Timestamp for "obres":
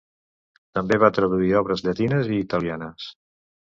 1.63-1.87